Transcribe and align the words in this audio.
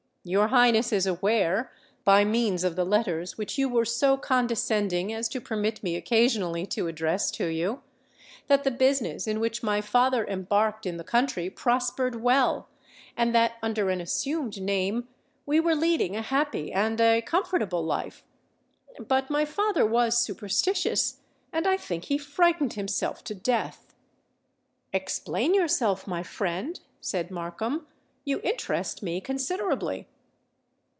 Your 0.23 0.49
Highness 0.49 0.93
is 0.93 1.07
aware—by 1.07 2.25
means 2.25 2.63
of 2.63 2.75
the 2.75 2.85
letters 2.85 3.39
which 3.39 3.57
you 3.57 3.67
were 3.67 3.85
so 3.85 4.17
condescending 4.17 5.11
as 5.11 5.27
to 5.29 5.41
permit 5.41 5.81
me 5.81 5.95
occasionally 5.95 6.67
to 6.67 6.85
address 6.85 7.31
to 7.31 7.47
you—that 7.47 8.63
the 8.63 8.69
business 8.69 9.25
in 9.25 9.39
which 9.39 9.63
my 9.63 9.81
father 9.81 10.23
embarked 10.27 10.85
in 10.85 10.97
the 10.97 11.03
country 11.03 11.49
prospered 11.49 12.21
well, 12.21 12.69
and 13.17 13.33
that, 13.33 13.53
under 13.63 13.89
an 13.89 13.99
assumed 13.99 14.61
name, 14.61 15.07
we 15.47 15.59
were 15.59 15.73
leading 15.73 16.15
a 16.15 16.21
happy 16.21 16.71
and 16.71 17.01
a 17.01 17.23
comfortable 17.23 17.83
life. 17.83 18.23
But 18.99 19.31
my 19.31 19.43
father 19.43 19.87
was 19.87 20.19
superstitious; 20.19 21.17
and 21.51 21.65
I 21.65 21.77
think 21.77 22.03
he 22.05 22.19
frightened 22.19 22.73
himself 22.73 23.23
to 23.23 23.33
death." 23.33 23.95
"Explain 24.93 25.55
yourself, 25.55 26.05
my 26.05 26.21
friend," 26.21 26.79
said 26.99 27.31
Markham: 27.31 27.87
"you 28.23 28.39
interest 28.43 29.01
me 29.01 29.19
considerably." 29.19 30.07